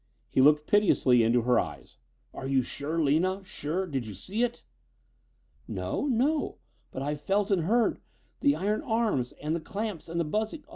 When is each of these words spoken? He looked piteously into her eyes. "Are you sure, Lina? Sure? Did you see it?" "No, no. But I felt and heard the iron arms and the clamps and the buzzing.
He 0.31 0.41
looked 0.41 0.65
piteously 0.65 1.21
into 1.21 1.43
her 1.43 1.59
eyes. 1.59 1.97
"Are 2.33 2.47
you 2.47 2.63
sure, 2.63 2.99
Lina? 2.99 3.43
Sure? 3.43 3.85
Did 3.85 4.07
you 4.07 4.15
see 4.15 4.41
it?" 4.41 4.63
"No, 5.67 6.07
no. 6.07 6.57
But 6.89 7.03
I 7.03 7.13
felt 7.15 7.51
and 7.51 7.65
heard 7.65 7.99
the 8.39 8.55
iron 8.55 8.81
arms 8.81 9.31
and 9.33 9.55
the 9.55 9.59
clamps 9.61 10.09
and 10.09 10.19
the 10.19 10.23
buzzing. 10.25 10.63